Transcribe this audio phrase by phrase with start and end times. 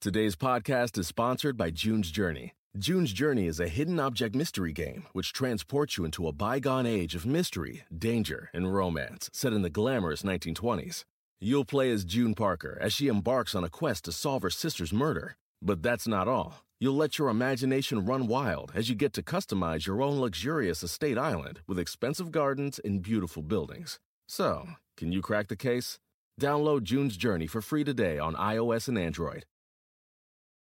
[0.00, 2.54] Today's podcast is sponsored by June's Journey.
[2.78, 7.14] June's Journey is a hidden object mystery game which transports you into a bygone age
[7.14, 11.04] of mystery, danger, and romance set in the glamorous 1920s.
[11.38, 14.90] You'll play as June Parker as she embarks on a quest to solve her sister's
[14.90, 15.36] murder.
[15.60, 16.64] But that's not all.
[16.78, 21.18] You'll let your imagination run wild as you get to customize your own luxurious estate
[21.18, 23.98] island with expensive gardens and beautiful buildings.
[24.26, 25.98] So, can you crack the case?
[26.40, 29.44] Download June's Journey for free today on iOS and Android.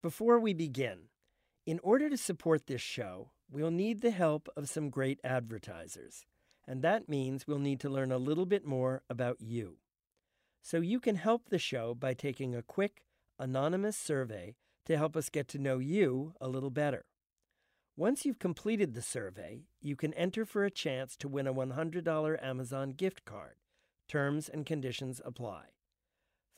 [0.02, 1.08] Before we begin,
[1.66, 6.24] in order to support this show, we'll need the help of some great advertisers.
[6.66, 9.76] And that means we'll need to learn a little bit more about you.
[10.62, 13.02] So you can help the show by taking a quick,
[13.38, 14.54] anonymous survey
[14.86, 17.04] to help us get to know you a little better.
[17.94, 22.42] Once you've completed the survey, you can enter for a chance to win a $100
[22.42, 23.56] Amazon gift card.
[24.08, 25.64] Terms and conditions apply.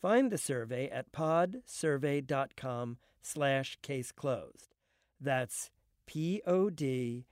[0.02, 4.74] Find the survey at podsurvey.com slash case closed.
[5.20, 5.70] That's
[6.06, 7.26] P-O-D-S-U-R-V-E-Y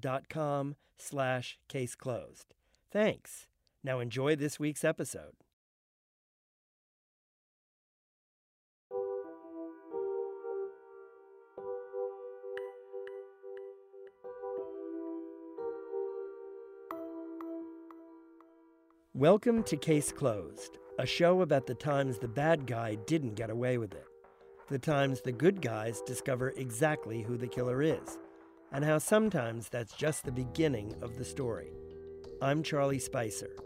[0.00, 2.54] dot com slash case closed.
[2.90, 3.48] Thanks.
[3.84, 5.34] Now enjoy this week's episode.
[19.16, 23.78] Welcome to Case Closed, a show about the times the bad guy didn't get away
[23.78, 24.04] with it,
[24.68, 28.18] the times the good guys discover exactly who the killer is,
[28.72, 31.72] and how sometimes that's just the beginning of the story.
[32.42, 33.56] I'm Charlie Spicer.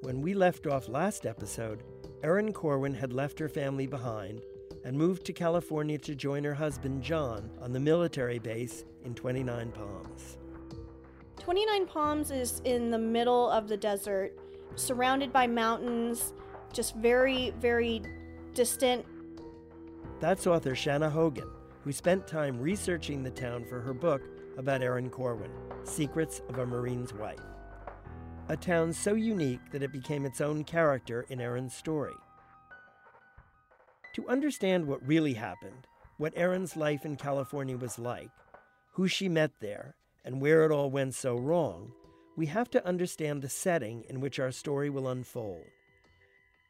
[0.00, 1.82] When we left off last episode,
[2.22, 4.40] Erin Corwin had left her family behind
[4.82, 9.72] and moved to California to join her husband Jon on the military base in 29
[9.72, 10.38] Palms.
[11.38, 14.38] 29 Palms is in the middle of the desert
[14.74, 16.34] surrounded by mountains,
[16.72, 18.02] just very, very
[18.54, 19.04] distant.
[20.20, 21.50] That's author Shanna Hogan,
[21.84, 24.22] who spent time researching the town for her book
[24.56, 25.50] about Erin Corwin,
[25.84, 27.38] Secrets of a Marine's Wife.
[28.48, 32.14] A town so unique that it became its own character in Erin's story.
[34.14, 35.86] To understand what really happened,
[36.16, 38.30] what Erin's life in California was like,
[38.92, 41.92] who she met there, and where it all went so wrong,
[42.36, 45.64] we have to understand the setting in which our story will unfold.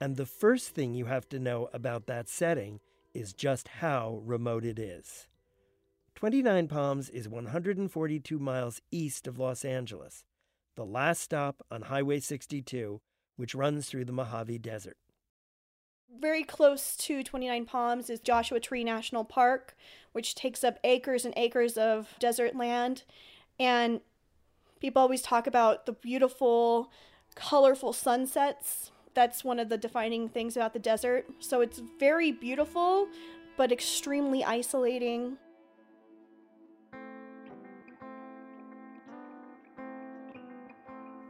[0.01, 2.81] And the first thing you have to know about that setting
[3.13, 5.27] is just how remote it is.
[6.15, 10.25] 29 Palms is 142 miles east of Los Angeles,
[10.77, 13.01] the last stop on Highway 62,
[13.37, 14.97] which runs through the Mojave Desert.
[16.19, 19.77] Very close to 29 Palms is Joshua Tree National Park,
[20.13, 23.03] which takes up acres and acres of desert land.
[23.59, 24.01] And
[24.81, 26.91] People always talk about the beautiful,
[27.35, 28.91] colorful sunsets.
[29.15, 31.27] That's one of the defining things about the desert.
[31.39, 33.09] So it's very beautiful,
[33.57, 35.39] but extremely isolating.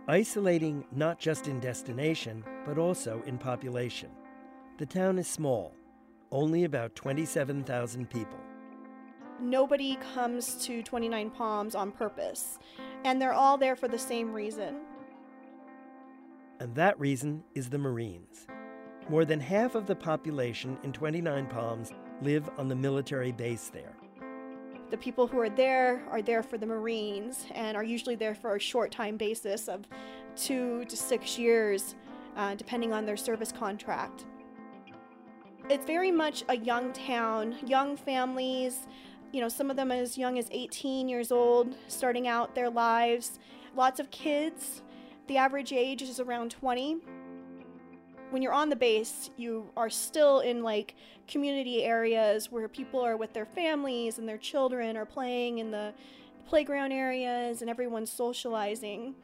[0.09, 4.11] Isolating not just in destination, but also in population.
[4.79, 5.73] The town is small,
[6.31, 8.39] only about 27,000 people.
[9.41, 12.59] Nobody comes to 29 Palms on purpose,
[13.05, 14.81] and they're all there for the same reason.
[16.61, 18.47] And that reason is the Marines.
[19.09, 21.93] More than half of the population in 29 Palms
[22.23, 23.95] live on the military base there.
[24.91, 28.57] The people who are there are there for the Marines and are usually there for
[28.57, 29.87] a short time basis of
[30.37, 31.95] two to six years,
[32.37, 34.27] uh, depending on their service contract.
[35.69, 38.87] It's very much a young town, young families,
[39.33, 43.39] you know, some of them as young as 18 years old, starting out their lives.
[43.75, 44.83] Lots of kids.
[45.27, 46.99] The average age is around 20.
[48.31, 50.95] When you're on the base, you are still in like
[51.29, 55.93] community areas where people are with their families and their children are playing in the
[56.47, 59.15] playground areas and everyone's socializing.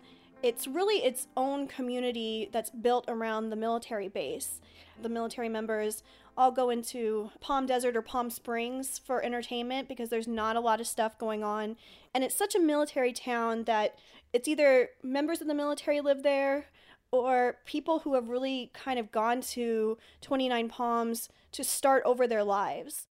[0.43, 4.61] It's really its own community that's built around the military base.
[5.01, 6.03] The military members
[6.37, 10.81] all go into Palm Desert or Palm Springs for entertainment because there's not a lot
[10.81, 11.77] of stuff going on.
[12.15, 13.99] And it's such a military town that
[14.33, 16.67] it's either members of the military live there
[17.11, 22.45] or people who have really kind of gone to 29 Palms to start over their
[22.45, 23.09] lives.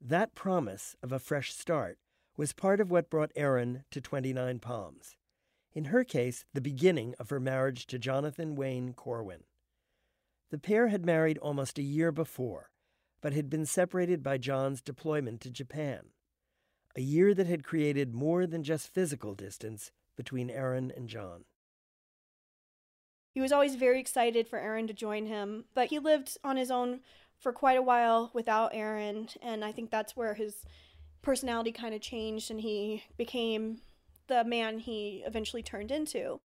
[0.00, 1.98] That promise of a fresh start
[2.36, 5.16] was part of what brought Erin to 29 Palms
[5.74, 9.42] in her case, the beginning of her marriage to Jonathan Wayne Corwin.
[10.54, 12.70] The pair had married almost a year before,
[13.20, 16.10] but had been separated by Jon's deployment to Japan.
[16.94, 21.46] A year that had created more than just physical distance between Erin and Jon.
[23.32, 26.70] He was always very excited for Erin to join him, but he lived on his
[26.70, 27.00] own
[27.36, 30.64] for quite a while without Erin, and I think that's where his
[31.20, 33.80] personality kind of changed and he became
[34.28, 36.38] the man he eventually turned into.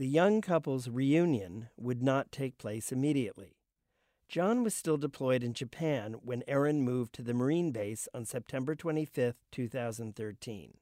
[0.00, 3.58] The young couple's reunion would not take place immediately.
[4.30, 8.74] Jon was still deployed in Japan when Erin moved to the Marine base on September
[8.74, 10.78] 25, 2013.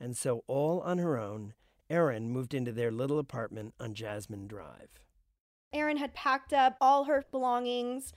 [0.00, 1.52] And so, all on her own,
[1.90, 4.98] Erin moved into their little apartment on Jasmine Drive.
[5.74, 8.14] Erin had packed up all her belongings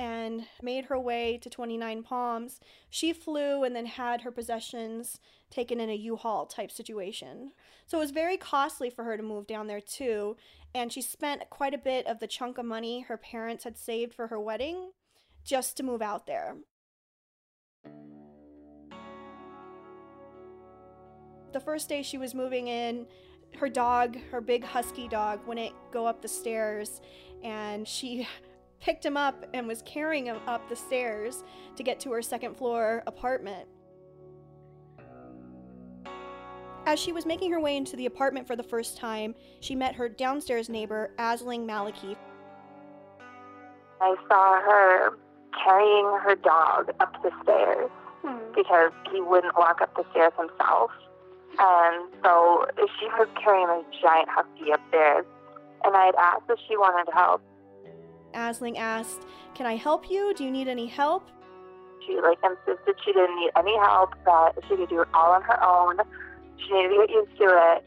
[0.00, 2.58] and made her way to 29 Palms.
[2.88, 5.20] She flew and then had her possessions
[5.50, 7.52] taken in a U-Haul type situation.
[7.86, 10.38] So it was very costly for her to move down there too,
[10.74, 14.14] and she spent quite a bit of the chunk of money her parents had saved
[14.14, 14.92] for her wedding
[15.44, 16.56] just to move out there.
[21.52, 23.06] The first day she was moving in,
[23.58, 27.02] her dog, her big husky dog, wouldn't go up the stairs,
[27.44, 28.26] and she
[28.80, 31.44] picked him up and was carrying him up the stairs
[31.76, 33.68] to get to her second floor apartment.
[36.86, 39.94] As she was making her way into the apartment for the first time, she met
[39.94, 42.16] her downstairs neighbor, Aisling Maliki.
[44.00, 45.18] I saw her
[45.62, 47.90] carrying her dog up the stairs
[48.24, 48.38] hmm.
[48.54, 50.90] because he wouldn't walk up the stairs himself.
[51.58, 52.66] And so
[52.98, 55.18] she was carrying a giant husky up there.
[55.84, 57.42] And I had asked if she wanted help.
[58.34, 59.22] Aisling asked,
[59.54, 60.32] Can I help you?
[60.34, 61.28] Do you need any help?
[62.06, 65.42] She like insisted she didn't need any help, that she could do it all on
[65.42, 65.98] her own.
[66.58, 67.84] She needed to get used to it.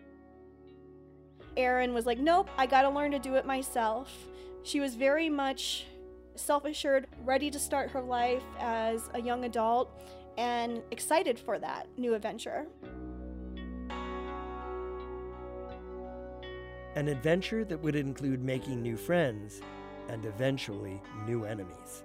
[1.57, 4.11] Erin was like, Nope, I gotta learn to do it myself.
[4.63, 5.85] She was very much
[6.35, 9.99] self assured, ready to start her life as a young adult,
[10.37, 12.65] and excited for that new adventure.
[16.95, 19.61] An adventure that would include making new friends
[20.09, 22.03] and eventually new enemies.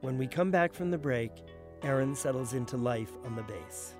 [0.00, 1.30] When we come back from the break,
[1.82, 3.94] Erin settles into life on the base.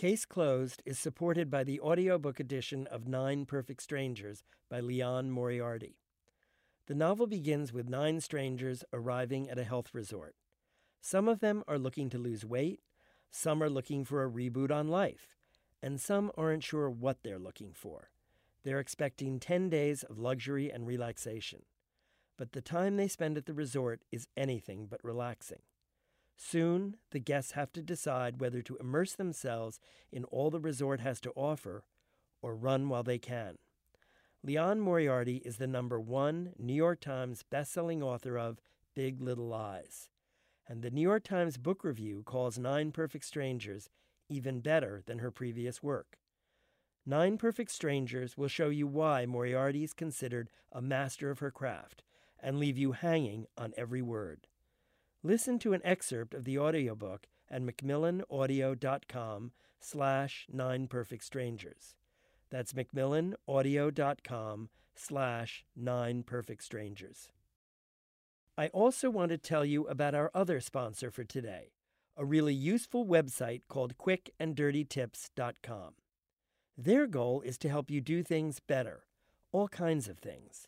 [0.00, 5.98] Case Closed is supported by the audiobook edition of Nine Perfect Strangers by Liane Moriarty.
[6.90, 10.34] The novel begins with nine strangers arriving at a health resort.
[11.00, 12.80] Some of them are looking to lose weight,
[13.30, 15.36] some are looking for a reboot on life,
[15.80, 18.10] and some aren't sure what they're looking for.
[18.64, 21.62] They're expecting 10 days of luxury and relaxation.
[22.36, 25.62] But the time they spend at the resort is anything but relaxing.
[26.36, 29.78] Soon, the guests have to decide whether to immerse themselves
[30.10, 31.84] in all the resort has to offer
[32.42, 33.58] or run while they can.
[34.42, 38.62] Liane Moriarty is the number one New York Times bestselling author of
[38.94, 40.08] Big Little Lies.
[40.66, 43.90] And the New York Times Book Review calls Nine Perfect Strangers
[44.30, 46.16] even better than her previous work.
[47.04, 52.02] Nine Perfect Strangers will show you why Moriarty is considered a master of her craft
[52.42, 54.46] and leave you hanging on every word.
[55.22, 61.94] Listen to an excerpt of the audiobook at macmillanaudio.com slash nine perfect strangers.
[62.50, 67.28] That's macmillanaudio.com slash nine perfect strangers.
[68.58, 71.72] I also want to tell you about our other sponsor for today,
[72.16, 75.94] a really useful website called quickanddirtytips.com.
[76.76, 79.04] Their goal is to help you do things better,
[79.52, 80.66] all kinds of things.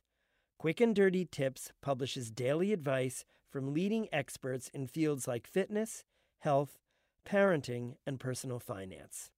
[0.58, 6.04] Quick and Dirty Tips publishes daily advice from leading experts in fields like fitness,
[6.38, 6.78] health,
[7.26, 9.30] parenting, and personal finance.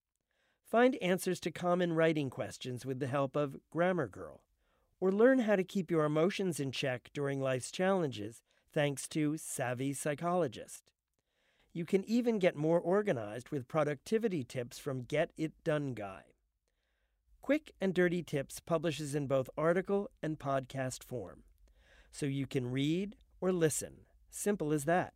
[0.75, 4.41] Find answers to common writing questions with the help of Grammar Girl,
[4.99, 8.41] or learn how to keep your emotions in check during life's challenges
[8.73, 10.91] thanks to Savvy Psychologist.
[11.71, 16.23] You can even get more organized with productivity tips from Get It Done Guy.
[17.41, 21.43] Quick and Dirty Tips publishes in both article and podcast form,
[22.11, 24.01] so you can read or listen.
[24.29, 25.13] Simple as that.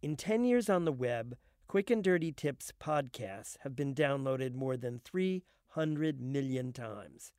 [0.00, 1.36] In 10 years on the web,
[1.70, 7.30] Quick and Dirty Tips podcasts have been downloaded more than 300 million times.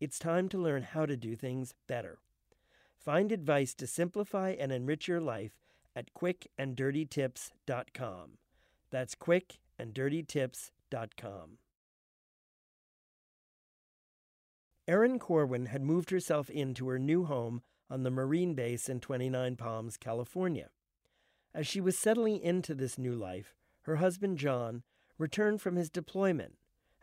[0.00, 2.20] It's time to learn how to do things better.
[2.96, 5.58] Find advice to simplify and enrich your life
[5.94, 8.30] at quickanddirtytips.com.
[8.90, 11.58] That's quickanddirtytips.com.
[14.88, 19.56] Erin Corwin had moved herself into her new home on the Marine base in 29
[19.56, 20.70] Palms, California.
[21.52, 24.82] As she was settling into this new life, her husband Jon
[25.18, 26.54] returned from his deployment,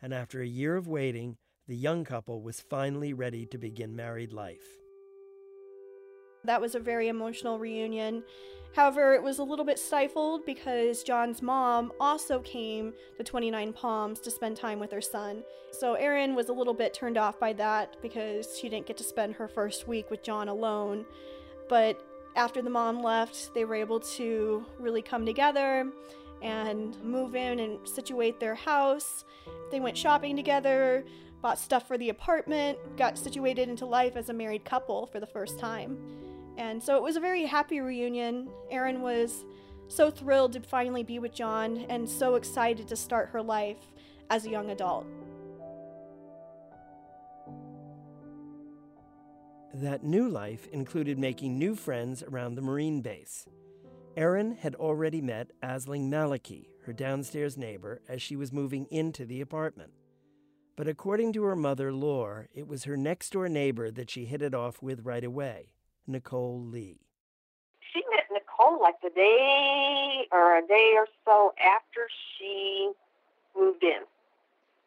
[0.02, 1.38] and after a year of waiting,
[1.68, 4.78] the young couple was finally ready to begin married life.
[6.46, 8.24] That was a very emotional reunion.
[8.74, 14.22] However, it was a little bit stifled because Jon's mom also came to 29 Palms
[14.22, 15.44] to spend time with her son.
[15.72, 19.04] So Erin was a little bit turned off by that because she didn't get to
[19.04, 21.06] spend her first week with Jon alone.
[21.68, 22.02] But
[22.38, 25.92] after the mom left, they were able to really come together
[26.42, 29.26] and move in and situate their house.
[29.72, 31.04] They went shopping together,
[31.42, 35.26] bought stuff for the apartment, got situated into life as a married couple for the
[35.26, 35.98] first time.
[36.58, 38.50] And so it was a very happy reunion.
[38.70, 39.44] Erin was
[39.88, 43.78] so thrilled to finally be with Jon and so excited to start her life
[44.30, 45.08] as a young adult.
[49.74, 53.46] That new life included making new friends around the Marine base.
[54.16, 59.42] Erin had already met Aisling Maliki, her downstairs neighbor, as she was moving into the
[59.42, 59.92] apartment.
[60.78, 64.42] But according to her mother, Lore, it was her next door neighbor that she hit
[64.42, 65.70] it off with right away.
[66.08, 67.02] Nicole Lee.
[67.94, 72.08] She met Nicole like the day or a day or so after
[72.38, 72.92] she
[73.56, 74.02] moved in.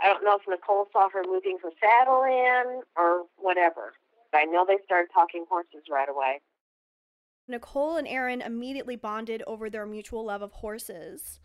[0.01, 3.93] I don't know if Nicole saw her moving her saddle in or whatever.
[4.33, 6.41] But I know they started talking horses right away.
[7.49, 11.41] Nicole and Erin immediately bonded over their mutual love of horses.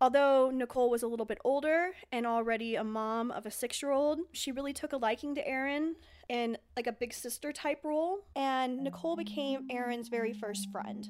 [0.00, 3.90] Although Nicole was a little bit older and already a mom of a six year
[3.90, 5.96] old, she really took a liking to Erin
[6.28, 11.08] in like a big sister type role, and Nicole became Erin's very first friend.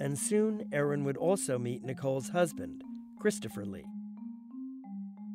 [0.00, 2.82] And soon, Erin would also meet Nicole's husband,
[3.20, 3.84] Christopher Lee.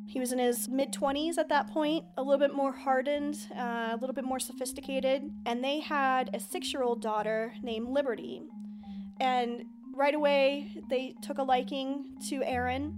[0.06, 3.90] He was in his mid 20s at that point, a little bit more hardened, uh,
[3.92, 8.42] a little bit more sophisticated, and they had a six year old daughter named Liberty.
[9.18, 12.94] And right away, they took a liking to Erin.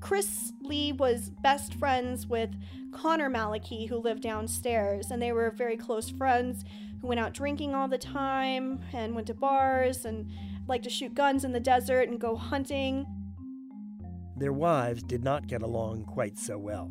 [0.00, 2.50] Chris Lee was best friends with
[2.92, 6.64] Connor Maliki, who lived downstairs, and they were very close friends
[7.00, 10.30] who went out drinking all the time and went to bars and
[10.66, 13.06] liked to shoot guns in the desert and go hunting.
[14.40, 16.90] Their wives did not get along quite so well.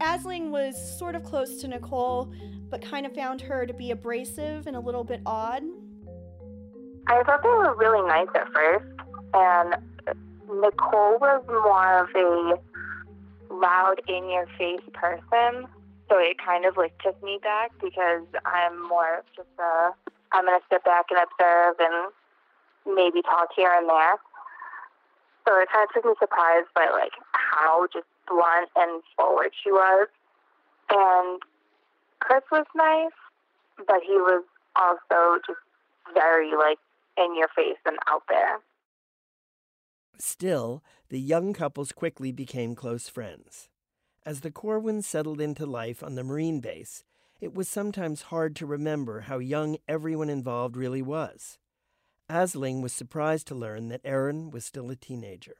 [0.00, 2.32] Aisling was sort of close to Nicole,
[2.70, 5.62] but kind of found her to be abrasive and a little bit odd.
[7.08, 8.86] I thought they were really nice at first,
[9.34, 9.76] and
[10.48, 15.66] Nicole was more of a loud, in your face person.
[16.08, 19.90] So it kind of like took me back because I'm more of just a,
[20.32, 22.12] I'm going to sit back and observe and
[22.96, 24.16] maybe talk here and there.
[25.46, 29.70] So it kind of took me surprised by like how just blunt and forward she
[29.70, 30.08] was.
[30.90, 31.40] And
[32.20, 33.12] Chris was nice,
[33.86, 34.42] but he was
[34.74, 35.58] also just
[36.14, 36.78] very like
[37.16, 38.58] in your face and out there.
[40.18, 43.68] Still, the young couples quickly became close friends.
[44.24, 47.04] As the Corwins settled into life on the Marine base,
[47.40, 51.58] it was sometimes hard to remember how young everyone involved really was.
[52.30, 55.56] Aisling was surprised to learn that Erin was still a teenager.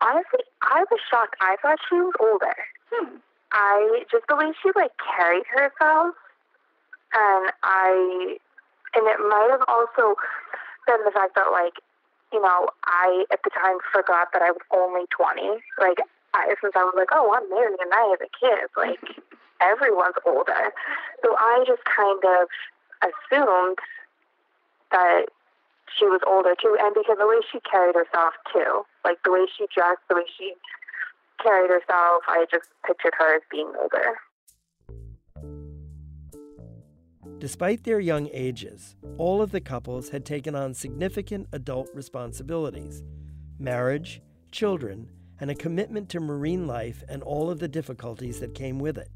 [0.00, 1.36] Honestly, I was shocked.
[1.40, 2.54] I thought she was older.
[2.90, 3.16] Hmm.
[3.52, 6.14] I just the way she like carried herself,
[7.12, 8.36] and I,
[8.94, 10.14] and it might have also
[10.86, 11.74] been the fact that like
[12.32, 15.64] you know, I at the time forgot that I was only 20.
[15.80, 15.98] Like,
[16.34, 19.16] I, since I was like, oh, I'm married and I have a kid, like,
[19.60, 20.72] everyone's older.
[21.22, 22.48] So I just kind of
[23.00, 23.78] assumed
[24.90, 25.26] that
[25.96, 26.76] she was older too.
[26.80, 30.26] And because the way she carried herself too, like the way she dressed, the way
[30.36, 30.54] she
[31.42, 34.18] carried herself, I just pictured her as being older.
[37.38, 43.02] Despite their young ages, all of the couples had taken on significant adult responsibilities
[43.60, 45.08] marriage, children,
[45.40, 49.10] and a commitment to marine life and all of the difficulties that came with it.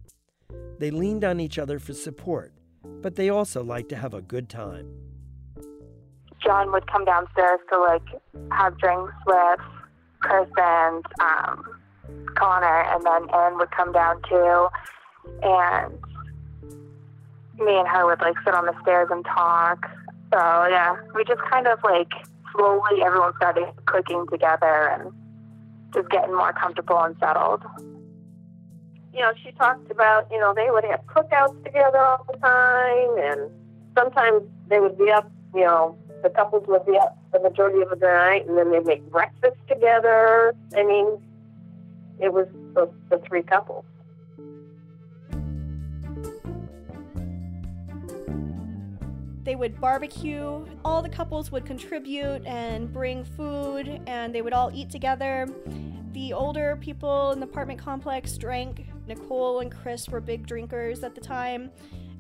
[0.79, 2.53] They leaned on each other for support,
[2.85, 4.89] but they also liked to have a good time.
[6.45, 8.07] Jon would come downstairs to like
[8.51, 9.61] have drinks with
[10.21, 11.65] Chris and um,
[12.37, 14.69] Connor, and then Anne would come down too.
[15.43, 15.99] And
[17.59, 19.89] me and her would like sit on the stairs and talk.
[20.33, 20.39] So
[20.71, 22.11] yeah, we just kind of like
[22.53, 25.13] slowly everyone started clicking together and
[25.95, 27.63] just getting more comfortable and settled.
[29.13, 33.19] You know, she talked about, you know, they would have cookouts together all the time
[33.19, 33.51] and
[33.97, 38.07] sometimes they would be up, you know, the couples be up the majority of the
[38.07, 40.55] night and then they'd make breakfast together.
[40.77, 41.19] I mean,
[42.21, 43.85] it was the, the three couples.
[49.45, 54.71] They would barbecue, all the couples would contribute and bring food, and they would all
[54.73, 55.49] eat together.
[56.13, 58.87] The older people in the apartment complex drank.
[59.09, 61.73] Nicole and Chris were big drinkers at the time.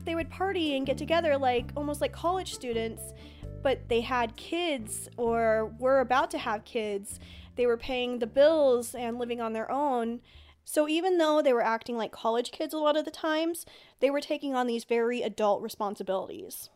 [0.05, 3.13] They would party and get together like almost like college students,
[3.63, 7.21] but they had kids or were about to have kids.
[7.57, 10.21] They were paying the bills and living on their own.
[10.65, 13.67] So even though they were acting like college kids a lot of the times,
[14.01, 16.71] they were taking on these very adult responsibilities.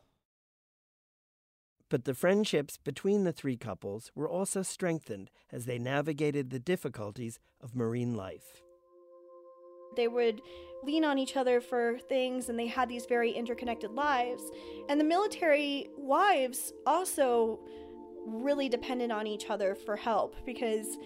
[1.88, 7.38] But the friendships between the three couples were also strengthened as they navigated the difficulties
[7.60, 8.60] of marine life.
[9.96, 10.42] They would
[10.84, 14.42] lean on each other for things and they had these very interconnected lives.
[14.88, 17.58] And the military wives also
[18.26, 20.98] really depended on each other for help because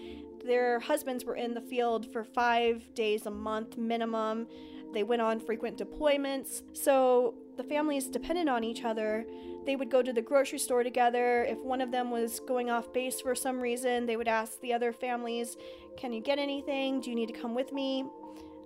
[0.45, 4.47] their husbands were in the field for five days a month minimum.
[4.93, 6.63] They went on frequent deployments.
[6.73, 9.25] So the families depended on each other.
[9.65, 11.43] They would go to the grocery store together.
[11.43, 14.73] If one of them was going off base for some reason, they would ask the
[14.73, 15.57] other families,
[15.97, 16.99] Can you get anything?
[16.99, 18.05] Do you need to come with me?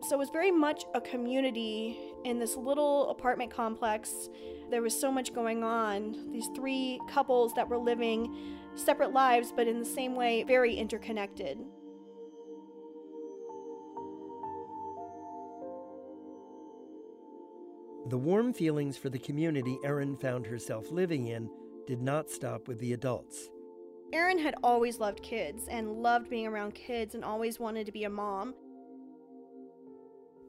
[0.01, 4.29] So it was very much a community in this little apartment complex.
[4.69, 6.31] There was so much going on.
[6.31, 8.35] These three couples that were living
[8.75, 11.57] separate lives, but in the same way, very interconnected.
[18.07, 21.49] The warm feelings for the community Erin found herself living in
[21.87, 23.49] did not stop with the adults.
[24.13, 28.03] Erin had always loved kids and loved being around kids and always wanted to be
[28.03, 28.53] a mom.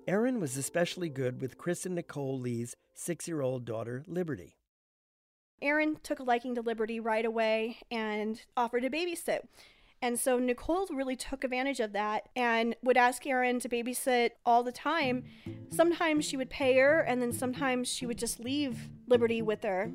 [0.06, 4.56] Erin was especially good with Chris and Nicole Lee's six year old daughter, Liberty.
[5.60, 9.40] Erin took a liking to Liberty right away and offered to babysit.
[10.00, 14.62] And so Nicole really took advantage of that and would ask Erin to babysit all
[14.62, 15.24] the time.
[15.70, 19.90] Sometimes she would pay her, and then sometimes she would just leave Liberty with her.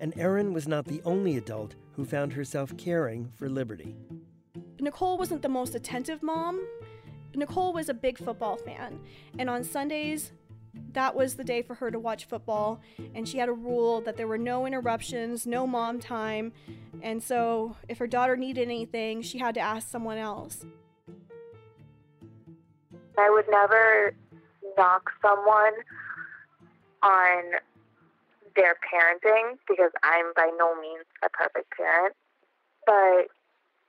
[0.00, 3.94] And Erin was not the only adult who found herself caring for Liberty.
[4.80, 6.66] Nicole wasn't the most attentive mom.
[7.38, 9.00] Nicole was a big football fan,
[9.38, 10.32] and on Sundays,
[10.92, 12.80] that was the day for her to watch football,
[13.14, 16.52] and she had a rule that there were no interruptions, no mom time,
[17.02, 20.64] and so if her daughter needed anything, she had to ask someone else.
[23.16, 24.14] I would never
[24.76, 25.72] knock someone
[27.02, 27.42] on
[28.56, 32.14] their parenting because I'm by no means a perfect parent.
[32.86, 33.28] But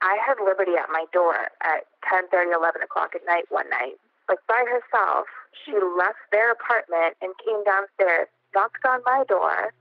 [0.02, 4.00] I had Liberty at my door at 10, 30, 11 o'clock at night one night
[4.30, 5.26] like by herself.
[5.66, 9.74] She left their apartment and came downstairs, knocked on my door,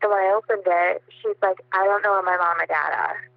[0.00, 2.92] and when I opened it, she's like, I don't know where my mom and dad
[2.96, 3.28] are.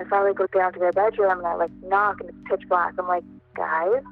[0.00, 2.94] I finally go down to their bedroom and I like knock and it's pitch black.
[2.98, 3.24] I'm like,
[3.56, 4.02] guys?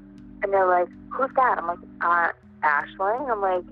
[0.42, 1.58] And they're like, who's that?
[1.58, 2.28] I'm like, uh,
[2.64, 3.30] Aisling.
[3.30, 3.64] I'm like,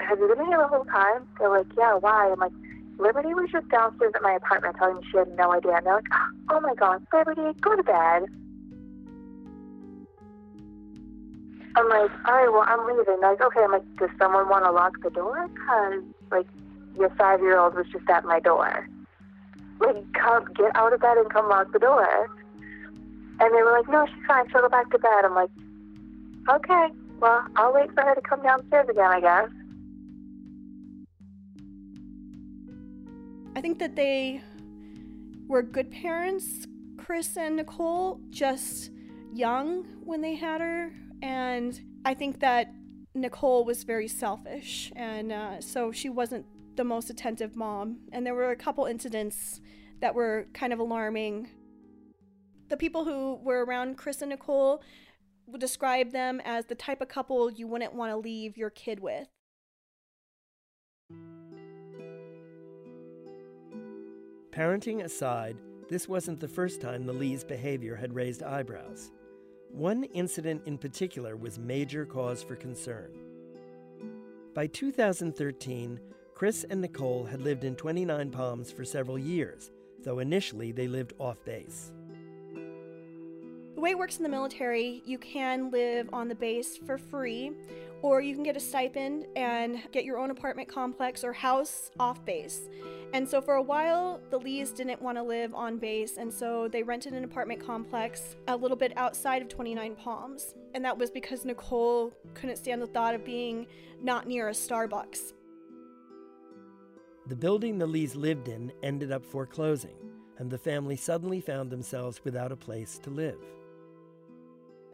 [0.00, 1.26] have you been here the whole time?
[1.38, 2.30] They're like, yeah, why?
[2.30, 2.52] I'm like,
[2.98, 5.72] Liberty was just downstairs at my apartment telling me she had no idea.
[5.76, 6.08] And they're like,
[6.50, 8.26] oh my God, Liberty, go to bed.
[11.76, 13.04] I'm like, all right, well, I'm leaving.
[13.20, 13.60] They're like, okay.
[13.62, 15.48] I'm like, does someone want to lock the door?
[15.48, 16.46] Because, like,
[16.98, 18.88] your five year old was just at my door.
[19.80, 22.28] Like, come, get out of bed and come lock the door.
[23.40, 24.50] And they were like, no, she's fine.
[24.50, 25.24] She'll go back to bed.
[25.24, 25.50] I'm like,
[26.48, 26.88] okay,
[27.20, 29.48] well, I'll wait for her to come downstairs again, I guess.
[33.60, 34.40] I think that they
[35.46, 38.90] were good parents, Chris and Nicole, just
[39.34, 40.90] young when they had her.
[41.20, 42.72] And I think that
[43.14, 44.90] Nicole was very selfish.
[44.96, 46.46] And uh, so she wasn't
[46.76, 47.98] the most attentive mom.
[48.12, 49.60] And there were a couple incidents
[50.00, 51.50] that were kind of alarming.
[52.70, 54.82] The people who were around Chris and Nicole
[55.46, 59.00] would describe them as the type of couple you wouldn't want to leave your kid
[59.00, 59.28] with.
[64.52, 65.56] Parenting aside,
[65.88, 69.12] this wasn't the first time the Lees' behavior had raised eyebrows.
[69.70, 73.12] One incident in particular was major cause for concern.
[74.52, 76.00] By 2013,
[76.34, 79.70] Chris and Nicole had lived in 29 Palms for several years,
[80.02, 81.92] though initially they lived off base.
[82.52, 87.52] The way it works in the military, you can live on the base for free,
[88.02, 92.24] or you can get a stipend and get your own apartment complex or house off
[92.24, 92.68] base.
[93.12, 96.68] And so for a while, the Lees didn't want to live on base, and so
[96.68, 100.54] they rented an apartment complex a little bit outside of 29 Palms.
[100.74, 103.66] And that was because Nicole couldn't stand the thought of being
[104.00, 105.32] not near a Starbucks.
[107.26, 109.96] The building the Lees lived in ended up foreclosing,
[110.38, 113.38] and the family suddenly found themselves without a place to live.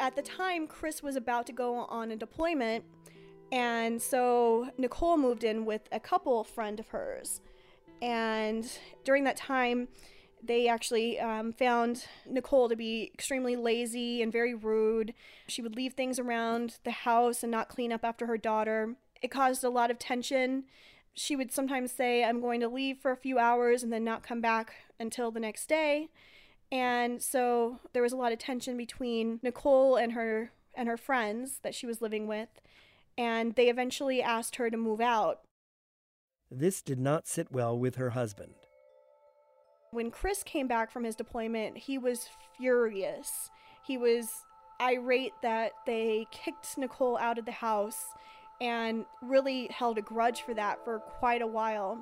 [0.01, 2.85] At the time, Chris was about to go on a deployment,
[3.53, 7.43] and so Nicole moved in with a couple friend of hers.
[8.01, 8.67] And
[9.05, 9.89] during that time,
[10.43, 15.15] They actually um, found Nicole to be extremely lazy and very rude.
[15.49, 18.95] She would leave things around the house and not clean up after her daughter.
[19.23, 20.65] It caused a lot of tension.
[21.15, 24.23] She would sometimes say, I'm going to leave for a few hours and then not
[24.23, 26.11] come back until the next day.
[26.71, 31.61] And so there was a lot of tension between Nicole and her and her friends
[31.63, 32.49] that she was living with,
[33.17, 35.41] and they eventually asked her to move out.
[36.51, 38.55] This did not sit well with her husband.
[39.91, 43.51] When Chris came back from his deployment, he was furious.
[43.85, 44.29] He was
[44.81, 48.05] irate that they kicked Nicole out of the house
[48.61, 51.99] and really held a grudge for that for quite a while.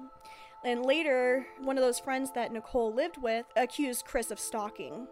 [0.64, 5.06] And later, one of those friends that Nicole lived with accused Chris of stalking.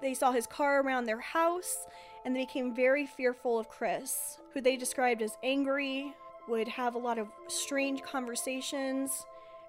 [0.00, 1.86] They saw his car around their house
[2.24, 6.14] and they became very fearful of Chris, who they described as angry,
[6.50, 9.24] would have a lot of strange conversations,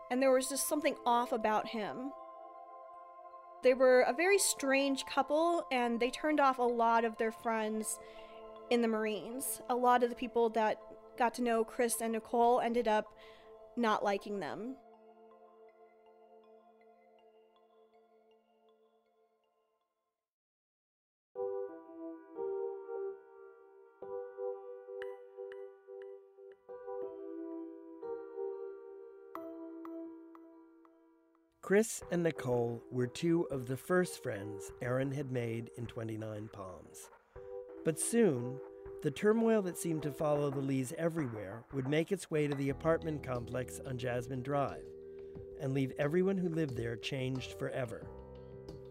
[0.09, 2.11] and there was just something off about him.
[3.63, 7.99] They were a very strange couple, and they turned off a lot of their friends
[8.71, 9.61] in the Marines.
[9.69, 10.81] A lot of the people that
[11.17, 13.05] got to know Chris and Nicole ended up
[13.77, 14.75] not liking them.
[31.71, 37.09] Chris and Nicole were two of the first friends Erin had made in 29 Palms.
[37.85, 38.59] But soon,
[39.03, 42.71] the turmoil that seemed to follow the Lees everywhere would make its way to the
[42.71, 44.83] apartment complex on Jasmine Drive
[45.61, 48.05] and leave everyone who lived there changed forever.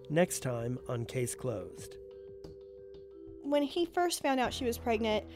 [0.09, 1.99] Next time on Case Closed.
[3.43, 5.27] When he first found out she was pregnant,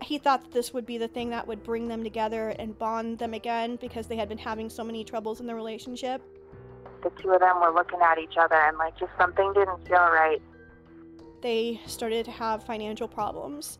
[0.00, 3.18] he thought that this would be the thing that would bring them together and bond
[3.18, 6.22] them again because they had been having so many troubles in the relationship
[7.02, 9.98] the two of them were looking at each other and like just something didn't feel
[9.98, 10.42] right.
[11.42, 13.78] They started to have financial problems.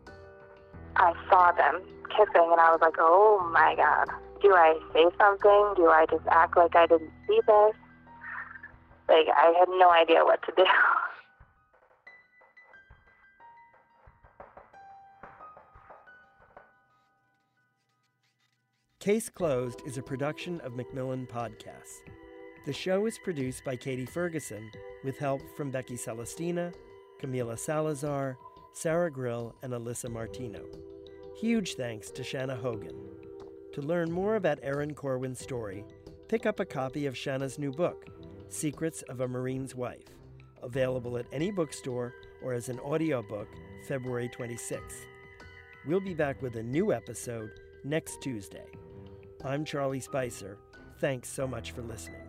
[0.95, 4.09] I saw them kissing and I was like, oh my god.
[4.41, 5.73] Do I say something?
[5.75, 7.73] Do I just act like I didn't see this?
[9.09, 10.63] Like, I had no idea what to do.
[18.99, 21.97] Case Closed is a production of Macmillan Podcasts.
[22.69, 24.69] The show is produced by Katie Ferguson
[25.03, 26.71] with help from Becky Celestina,
[27.19, 28.37] Camila Salazar,
[28.73, 30.63] Sarah Grill, and Alyssa Martino.
[31.35, 32.95] Huge thanks to Shanna Hogan.
[33.73, 35.83] To learn more about Erin Corwin's story,
[36.27, 38.05] pick up a copy of Shanna's new book,
[38.49, 40.05] Secrets of a Marine's Wife,
[40.61, 43.47] available at any bookstore or as an audiobook
[43.87, 45.07] February 26th.
[45.87, 47.49] We'll be back with a new episode
[47.83, 48.67] next Tuesday.
[49.43, 50.59] I'm Charlie Spicer.
[50.99, 52.28] Thanks so much for listening.